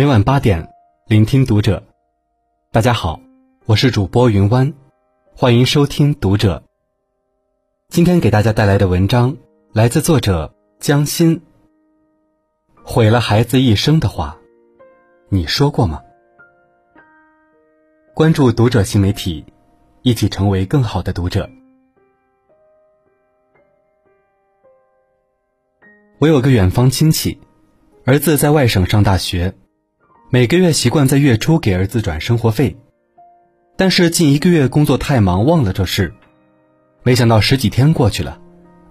[0.00, 0.66] 每晚八点，
[1.08, 1.82] 聆听读者。
[2.72, 3.20] 大家好，
[3.66, 4.72] 我是主播云湾，
[5.36, 6.62] 欢迎收听读者。
[7.90, 9.36] 今天给大家带来的文章
[9.74, 11.42] 来自作者江心。
[12.82, 14.38] 毁了孩子一生的话，
[15.28, 16.02] 你说过吗？
[18.14, 19.44] 关注读者新媒体，
[20.00, 21.46] 一起成为更好的读者。
[26.18, 27.38] 我有个远方亲戚，
[28.06, 29.54] 儿子在外省上大学，
[30.32, 32.76] 每个月习惯在月初给儿子转生活费，
[33.76, 36.14] 但是近一个月工作太忙忘了这事，
[37.02, 38.38] 没想到十几天过去了，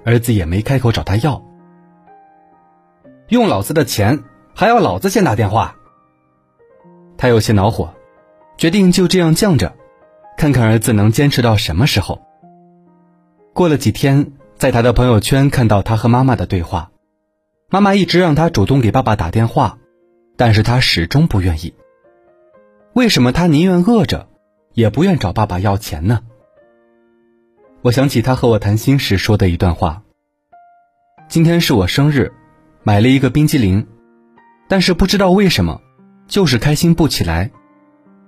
[0.04, 1.42] 儿子也没开口找他要。
[3.30, 4.22] 用老子的钱
[4.54, 5.78] 还要老子先打电话，
[7.18, 7.94] 他有些恼火，
[8.58, 9.74] 决定就这样犟着，
[10.36, 12.22] 看看儿子能坚持到什么时候。
[13.54, 16.92] 过了几天，在他的朋友圈看到他和妈妈的对话。
[17.70, 19.78] 妈妈一直让他主动给爸爸打电话，
[20.40, 21.73] 但是他始终不愿意。
[22.94, 24.30] 为什么他宁愿饿着，
[24.73, 26.22] 也不愿找爸爸要钱呢？
[27.81, 30.02] 我想起他和我谈心时说的一段话
[31.28, 32.31] ：“今天是我生日，
[32.84, 33.86] 买了一个冰激凌，
[34.70, 35.81] 但是不知道为什么，
[36.30, 37.52] 就是开心不起来，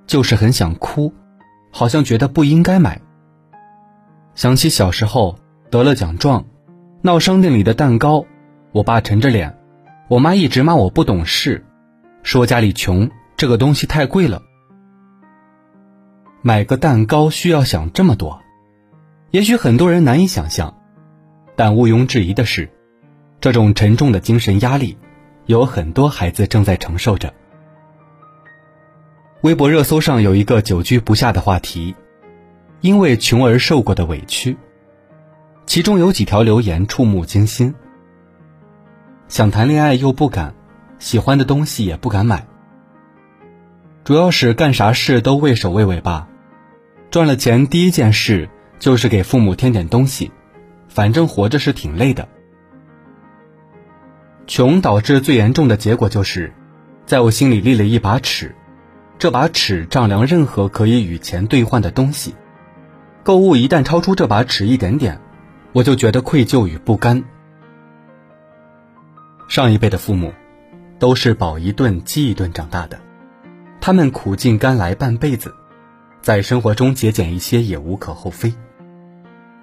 [0.05, 1.13] 就是很想哭，
[1.71, 2.99] 好像觉得不应该买。
[4.35, 6.45] 想起小时候得了奖状，
[7.03, 8.25] 闹商店里的蛋糕。”
[8.73, 9.57] 我爸沉着脸，
[10.09, 11.65] 我妈一直骂我不懂事，
[12.23, 14.41] 说家里穷，这个东西太贵了。
[16.41, 18.41] 买个蛋糕需要想这么多，
[19.31, 20.75] 也许很多人难以想象，
[21.55, 22.69] 但毋庸置疑的是，
[23.39, 24.97] 这种沉重的精神压力，
[25.45, 27.33] 有很多孩子正在承受着。
[29.41, 31.95] 微博热搜上有一个久居不下的话题，
[32.81, 34.55] 因为穷而受过的委屈，
[35.65, 37.73] 其中有几条留言触目惊心。
[39.27, 40.53] 想谈恋爱又不敢，
[41.01, 42.47] 喜欢的东西也不敢买。
[44.03, 46.27] 主要是干啥事都畏首畏尾吧。
[47.09, 48.47] 赚了钱第一件事
[48.79, 50.31] 就是给父母添点东西，
[50.87, 52.29] 反正活着是挺累的。
[54.45, 56.53] 穷导致最严重的结果就是，
[57.05, 58.55] 在我心里立了一把尺，
[59.17, 62.35] 这把尺丈量任何可以与钱兑换的东西。
[63.23, 65.19] 购物一旦超出这把尺一点点，
[65.73, 67.23] 我就觉得愧疚与不甘。
[69.47, 70.33] 上一辈的父母，
[71.01, 72.99] 都是饱一顿饥一顿长大的，
[73.81, 75.51] 他们苦尽甘来半辈子，
[76.21, 78.53] 在生活中节俭一些也无可厚非。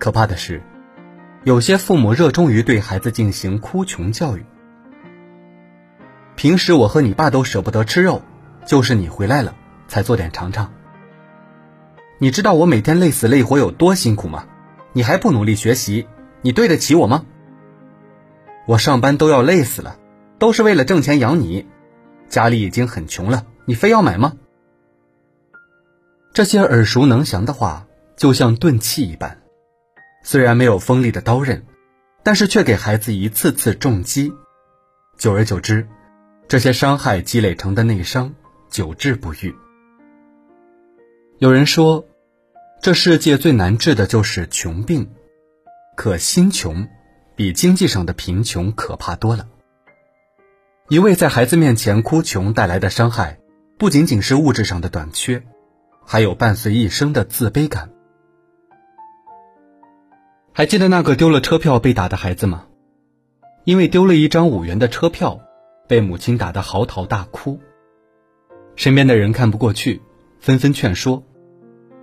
[0.00, 0.60] 可怕的是，
[1.44, 4.44] 有些父母热衷于对孩子进行哭穷教育。
[6.34, 8.20] 平时我和你爸都舍不得吃肉，
[8.66, 9.54] 就是你回来了
[9.86, 10.72] 才做点尝尝。
[12.18, 14.46] 你知道我每天累死累活有多辛苦吗？
[14.92, 16.08] 你还不努力学习，
[16.42, 17.26] 你对得起我吗？
[18.66, 19.98] 我上班都要累死了，
[20.38, 21.66] 都是为了挣钱养你，
[22.28, 24.34] 家里已经很穷了，你非要买吗？
[26.32, 29.40] 这些耳熟能详的话，就像钝器一般，
[30.22, 31.64] 虽然没有锋利的刀刃，
[32.22, 34.32] 但是却给孩子一次次重击，
[35.16, 35.88] 久而久之，
[36.46, 38.32] 这些伤害积累成的内伤，
[38.70, 39.54] 久治不愈。
[41.38, 42.06] 有人说，
[42.80, 45.10] 这世界最难治的就是穷病，
[45.96, 46.88] 可心穷。
[47.34, 49.46] 比经济上的贫穷可怕多了。
[50.90, 53.40] 一味在孩子面前哭穷带来的伤害，
[53.76, 55.42] 不仅仅是物质上的短缺，
[56.06, 57.90] 还有伴随一生的自卑感。
[60.54, 62.64] 还记得那个丢了车票被打的孩子吗？
[63.64, 65.38] 因为丢了一张五元的车票，
[65.86, 67.60] 被母亲打得嚎啕大哭。
[68.74, 70.00] 身边的人看不过去，
[70.40, 71.22] 纷纷劝说：“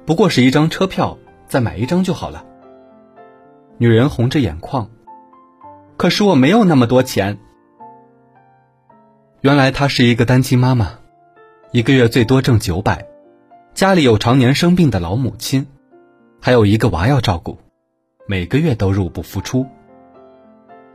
[0.06, 2.46] 不过是一张车票，再买一张就好了。”
[3.80, 4.92] 女人红着眼眶。
[5.98, 7.40] 可是我没有那么多钱。
[9.46, 10.94] 原来她是一个单亲妈妈，
[11.70, 13.06] 一个月最多挣九百，
[13.76, 15.68] 家里有常年生病的老母亲，
[16.42, 17.60] 还有一个娃要照顾，
[18.28, 19.68] 每个月都入不敷出。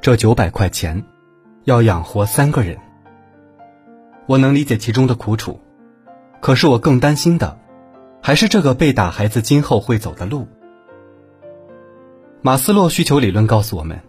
[0.00, 1.04] 这九百块钱，
[1.62, 2.76] 要养活三个人。
[4.26, 5.60] 我能理解其中的苦楚，
[6.41, 7.56] 可是我更担心的，
[8.20, 10.48] 还是这个被打孩子今后会走的路。
[12.42, 14.00] 马斯洛需求理论告诉我们。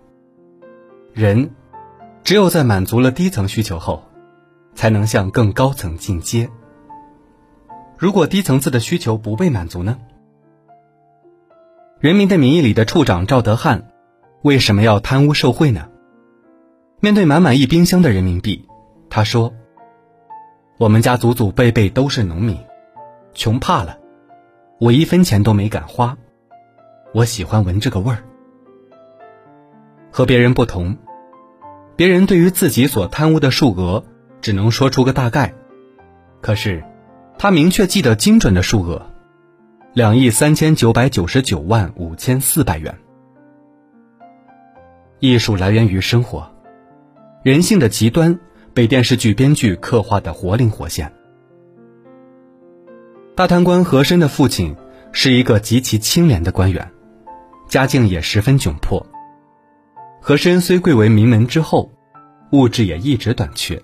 [1.14, 1.52] 人，
[2.24, 4.04] 只有在满足了低层需求后，
[4.74, 6.50] 才能向更高层进阶。
[7.98, 9.98] 如果低层次的需求不被满足呢？
[12.00, 13.92] 《人民的名义》里的处长赵德汉，
[14.42, 15.88] 为什么要贪污受贿呢？
[17.00, 18.68] 面对满满一冰箱的人民币，
[19.10, 19.54] 他说
[20.80, 22.58] ：“我们家祖祖辈辈都是农民，
[23.34, 24.00] 穷怕了，
[24.80, 26.18] 我一分钱都没敢花，
[27.14, 28.24] 我喜欢闻这个味儿。”
[30.12, 30.98] 和别人不同，
[31.96, 34.04] 别人对于自己所贪污的数额，
[34.42, 35.54] 只能说出个大概，
[36.42, 36.84] 可是，
[37.38, 39.06] 他明确记得精准的数额：
[39.94, 42.98] 两亿三千九百九十九万五千四百元。
[45.20, 46.52] 艺术来源于生活，
[47.44, 48.40] 人性的极端
[48.74, 51.14] 被电视剧编剧刻画的活灵活现。
[53.36, 54.76] 大贪官和珅的父亲
[55.12, 56.92] 是一个极其清廉的官员，
[57.68, 59.06] 家境也十分窘迫。
[60.20, 61.92] 和珅虽贵为名门之后，
[62.52, 63.82] 物质也一直短缺。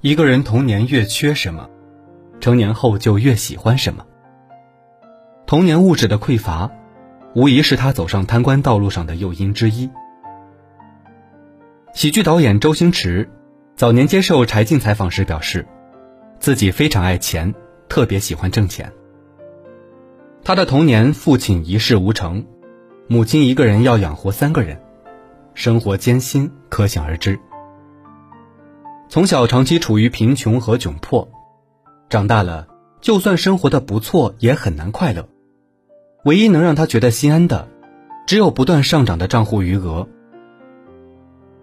[0.00, 1.68] 一个人童年越缺什么，
[2.40, 4.06] 成年后就越喜欢什么。
[5.44, 6.70] 童年物质的匮乏，
[7.34, 9.90] 无疑是他走上贪官道路上的诱因之一。
[11.94, 13.28] 喜剧导演周星驰
[13.74, 15.66] 早年接受柴静采访时表示，
[16.38, 17.52] 自己非常爱钱，
[17.88, 18.92] 特别喜欢挣钱。
[20.44, 22.46] 他的童年，父亲一事无成，
[23.08, 24.80] 母亲一个人要养活三个人。
[25.54, 27.40] 生活艰辛，可想而知。
[29.10, 31.26] 从小长期处于贫穷和窘迫，
[32.10, 32.68] 长大了
[33.00, 35.26] 就算生活的不错，也很难快乐。
[36.24, 37.66] 唯一能让他觉得心安的，
[38.26, 40.06] 只有不断上涨的账户余额。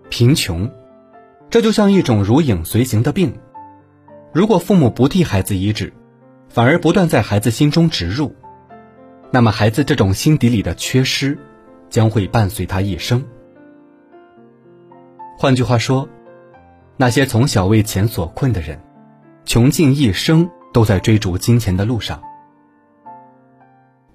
[0.09, 0.71] 贫穷，
[1.51, 3.37] 这就像一种如影随形的病。
[4.33, 5.93] 如果父母不替孩子医治，
[6.49, 8.33] 反而不断在孩子心中植入，
[9.29, 11.37] 那么孩子这种心底里的缺失，
[11.91, 13.23] 将会伴随他一生。
[15.37, 16.09] 换句话说，
[16.97, 18.79] 那些从小为钱所困的人，
[19.45, 22.21] 穷尽一生都在追逐金钱的路上。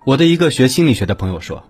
[0.07, 1.63] 我的一个学心理学的朋友说，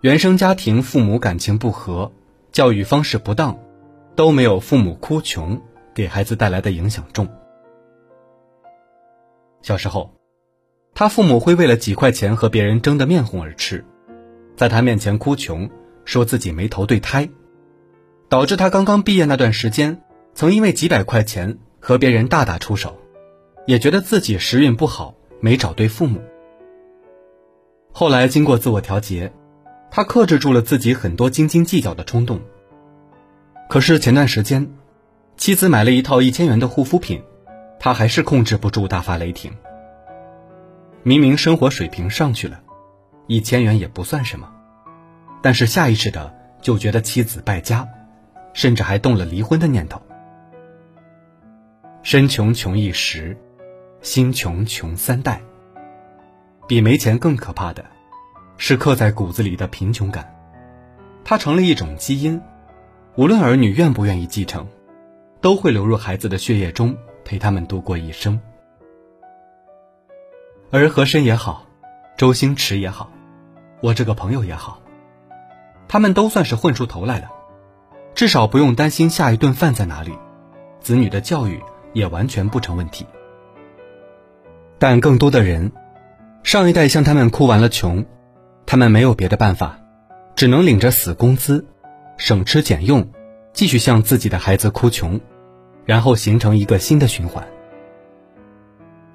[0.00, 2.10] 原生家庭父母感情不和，
[2.50, 3.56] 教育方式不当，
[4.16, 5.60] 都没有父母哭穷
[5.94, 7.28] 给孩子带来的影响重。
[9.62, 10.12] 小时候，
[10.92, 13.84] 他父母会为了几块钱和别人争得面红耳赤，
[14.56, 15.70] 在他面前哭穷，
[16.04, 17.28] 说自己没投对胎。
[18.30, 20.00] 导致他刚刚毕业那段时间，
[20.34, 22.96] 曾因为几百块钱和别人大打出手，
[23.66, 26.22] 也觉得自己时运不好，没找对父母。
[27.90, 29.32] 后来经过自我调节，
[29.90, 32.40] 他克制住了自己很多斤斤计较的冲动。
[33.68, 34.74] 可是前段时间，
[35.36, 37.20] 妻子买了一套一千元的护肤品，
[37.80, 39.50] 他还是控制不住大发雷霆。
[41.02, 42.60] 明明生活水平上去了，
[43.26, 44.48] 一千元也不算什么，
[45.42, 46.32] 但是下意识的
[46.62, 47.88] 就觉得妻子败家。
[48.52, 50.00] 甚至还动了离婚的念头。
[52.02, 53.36] 身穷穷一时，
[54.00, 55.40] 心穷穷三代。
[56.66, 57.84] 比没钱更可怕的，
[58.56, 60.34] 是刻在骨子里的贫穷感。
[61.24, 62.40] 它成了一种基因，
[63.16, 64.66] 无论儿女愿不愿意继承，
[65.40, 68.40] 都会流入孩子的血液中，陪他们度过一生。
[70.70, 71.66] 而和珅也好，
[72.16, 73.10] 周星驰也好，
[73.82, 74.80] 我这个朋友也好，
[75.88, 77.30] 他们都算是混出头来了。
[78.20, 80.12] 至少不用担心下一顿饭在哪里，
[80.78, 81.58] 子女的教育
[81.94, 83.06] 也完全不成问题。
[84.78, 85.72] 但更多的人，
[86.42, 88.04] 上一代向他们哭完了穷，
[88.66, 89.78] 他们没有别的办法，
[90.36, 91.64] 只能领着死工资，
[92.18, 93.08] 省吃俭用，
[93.54, 95.18] 继续向自己的孩子哭穷，
[95.86, 97.48] 然后形成一个新的循环。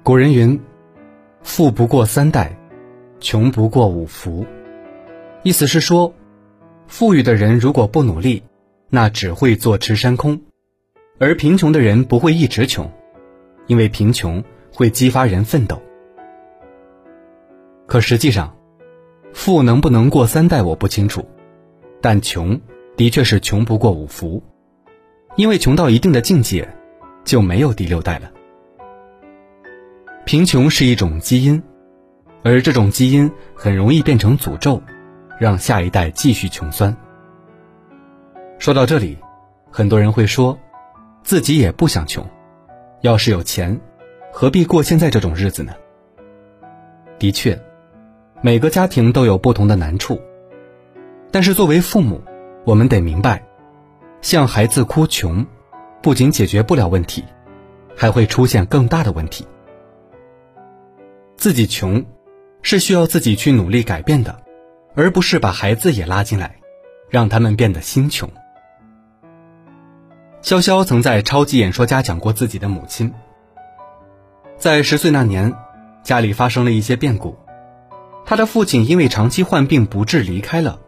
[0.02, 0.60] 古人云
[1.44, 2.58] ：“富不过三代，
[3.20, 4.44] 穷不过五福。”
[5.44, 6.12] 意思是说，
[6.88, 8.42] 富裕的人如果不努力，
[8.88, 10.40] 那只会坐吃山空，
[11.18, 12.90] 而贫穷的人不会一直穷，
[13.66, 15.82] 因为贫穷会激发人奋斗。
[17.86, 18.56] 可实际上，
[19.32, 21.28] 富能不能过三代我不清楚，
[22.00, 22.60] 但穷
[22.96, 24.42] 的确是穷不过五福，
[25.36, 26.68] 因为穷到一定的境界，
[27.24, 28.30] 就没有第六代了。
[30.24, 31.62] 贫穷是一种基因，
[32.42, 34.82] 而这种基因很容易变成诅咒，
[35.38, 36.96] 让下一代继续穷酸。
[38.58, 39.18] 说到这里，
[39.70, 40.58] 很多人会说，
[41.22, 42.26] 自己也不想穷，
[43.02, 43.78] 要是有钱，
[44.32, 45.74] 何必过现在这种日子呢？
[47.18, 47.60] 的确，
[48.40, 50.20] 每个家庭都有不同的难处，
[51.30, 52.20] 但是作为父母，
[52.64, 53.42] 我们得明白，
[54.22, 55.46] 向孩子哭穷，
[56.02, 57.22] 不仅解决不了问题，
[57.94, 59.46] 还会出现更大的问题。
[61.36, 62.04] 自己穷，
[62.62, 64.42] 是需要自己去努力改变的，
[64.94, 66.56] 而不是把孩子也拉进来，
[67.10, 68.28] 让他们变得心穷。
[70.46, 73.12] 潇潇曾在《超级演说家》讲过自己的母亲。
[74.56, 75.52] 在十岁那年，
[76.04, 77.36] 家里发生了一些变故，
[78.24, 80.78] 他的父亲因为长期患病不治离开了，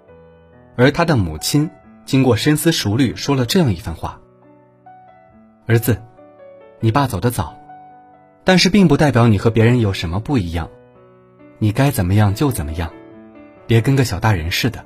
[0.76, 1.68] 而他的母亲
[2.04, 4.20] 经过深思熟虑，说了这样一番话
[5.66, 6.00] ：“儿子，
[6.78, 7.58] 你爸走得早，
[8.44, 10.70] 但是并不代表你和别人有什么不一样，
[11.58, 12.92] 你该怎么样就怎么样，
[13.66, 14.84] 别跟个小大人似的。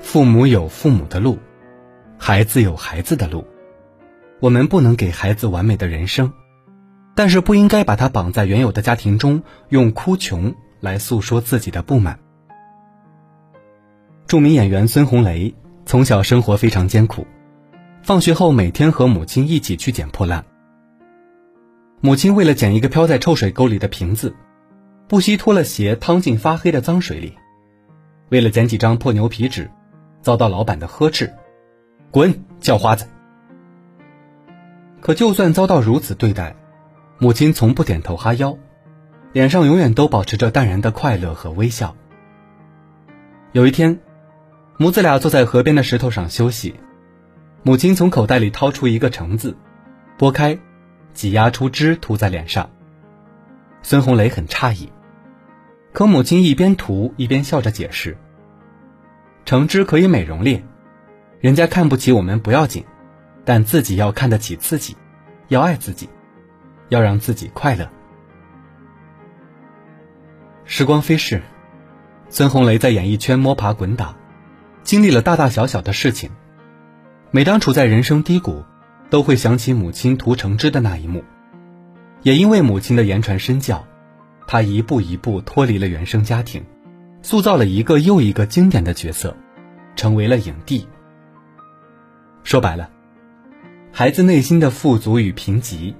[0.00, 1.38] 父母有父母的路。”
[2.30, 3.44] 孩子有孩子的路，
[4.38, 6.32] 我们不能给孩子完美的人生，
[7.16, 12.20] 但是不应该把他绑在原有的家庭中，用哭穷来诉说自己的不满。
[14.28, 15.52] 著名演员孙红雷
[15.84, 17.26] 从小生活非常艰苦，
[18.00, 20.44] 放学后每天和母亲一起去捡破烂。
[22.00, 24.36] 母亲为了捡一个飘在臭水沟里的瓶子，
[25.08, 27.32] 不惜脱了鞋趟进发黑的脏水里；
[28.28, 29.68] 为了捡几张破牛皮纸，
[30.22, 31.34] 遭到老板的呵斥
[32.10, 33.06] ：“滚，叫花子！”
[35.00, 36.56] 可就算遭到如此对待，
[37.18, 38.56] 母亲从不点头哈腰，
[39.32, 41.96] 脸上永远都保持着淡然的快乐和微笑。
[43.52, 43.98] 有一天，
[44.76, 46.74] 母子俩坐在河边的石头上休息，
[47.62, 49.56] 母亲从口袋里掏出一个橙子，
[50.18, 50.58] 剥开。
[51.12, 52.70] 挤压出汁涂在脸上，
[53.82, 54.88] 孙红雷很诧异，
[55.92, 58.16] 可母亲一边涂一边笑着解释
[59.44, 60.64] ：“橙汁可以美容脸，
[61.40, 62.84] 人家看不起我们不要紧，
[63.44, 64.96] 但自己要看得起自己，
[65.48, 66.08] 要爱自己，
[66.88, 67.90] 要让自己快乐。”
[70.64, 71.42] 时光飞逝，
[72.28, 74.14] 孙红雷在演艺圈摸爬滚打，
[74.82, 76.30] 经历了大大小小的事情，
[77.30, 78.64] 每当处在人生低谷。
[79.10, 81.24] 都会想起母亲涂橙汁的那一幕，
[82.22, 83.84] 也因为母亲的言传身教，
[84.46, 86.64] 他一步一步脱离了原生家庭，
[87.20, 89.36] 塑造了一个又一个经典的角色，
[89.96, 90.86] 成为了影帝。
[92.42, 92.90] 说白了，
[93.92, 95.94] 孩子内心的富足与贫瘠，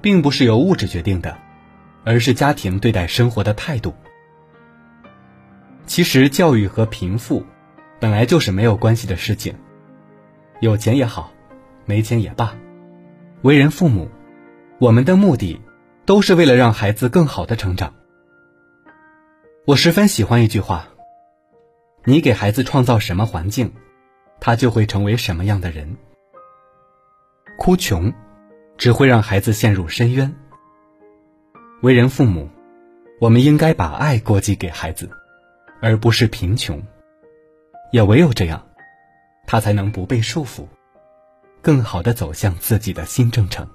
[0.00, 1.36] 并不是由物质决定的，
[2.04, 3.94] 而是家庭对待生活的态度。
[5.86, 7.44] 其实，教育和贫富，
[7.98, 9.54] 本来就是没有关系的事情，
[10.60, 11.32] 有钱也好。
[11.86, 12.54] 没钱也罢，
[13.40, 14.10] 为人父母，
[14.78, 15.58] 我们的目的
[16.04, 17.94] 都是为了让孩子更好的成长。
[19.64, 20.86] 我十分喜欢一句话：
[22.04, 23.72] 你给孩子创造什么环境，
[24.40, 25.96] 他就会成为什么样的人。
[27.58, 28.12] 哭穷，
[28.76, 30.34] 只会让孩子陷入深渊。
[31.82, 32.48] 为人父母，
[33.20, 35.10] 我们应该把爱过继给孩子，
[35.80, 36.82] 而不是贫穷。
[37.90, 38.66] 也唯有这样，
[39.46, 40.66] 他才能不被束缚。
[41.60, 43.68] 更好的走向自己的新征程。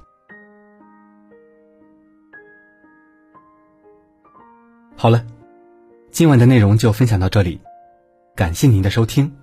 [4.95, 5.25] 好了，
[6.11, 7.59] 今晚的内容就分享到这里，
[8.35, 9.42] 感谢您的收听。